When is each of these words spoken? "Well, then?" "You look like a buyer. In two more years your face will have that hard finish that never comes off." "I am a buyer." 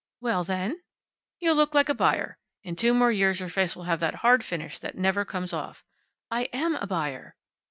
"Well, 0.19 0.43
then?" 0.43 0.81
"You 1.39 1.53
look 1.53 1.75
like 1.75 1.87
a 1.87 1.93
buyer. 1.93 2.39
In 2.63 2.75
two 2.75 2.91
more 2.91 3.11
years 3.11 3.39
your 3.39 3.49
face 3.49 3.75
will 3.75 3.83
have 3.83 3.99
that 3.99 4.15
hard 4.25 4.43
finish 4.43 4.79
that 4.79 4.97
never 4.97 5.23
comes 5.25 5.53
off." 5.53 5.83
"I 6.31 6.45
am 6.51 6.73
a 6.77 6.87
buyer." 6.87 7.35